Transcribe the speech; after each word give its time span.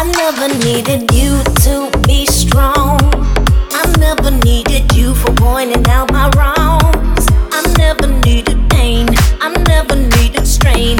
I 0.00 0.04
never 0.12 0.46
needed 0.62 1.12
you 1.12 1.42
to 1.64 1.90
be 2.06 2.24
strong. 2.24 3.00
I 3.72 3.82
never 3.98 4.30
needed 4.30 4.94
you 4.94 5.12
for 5.12 5.32
pointing 5.34 5.84
out 5.88 6.12
my 6.12 6.30
wrongs. 6.36 7.26
I 7.50 7.74
never 7.76 8.06
needed 8.06 8.70
pain. 8.70 9.08
I 9.40 9.48
never 9.66 9.96
needed 9.96 10.46
strain. 10.46 10.98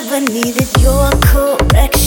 never 0.00 0.18
needed 0.18 0.68
your 0.82 1.08
correction. 1.22 2.03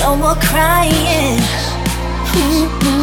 No 0.00 0.16
more 0.16 0.34
crying. 0.36 1.38
Mm 2.32 2.68
-hmm. 2.80 2.99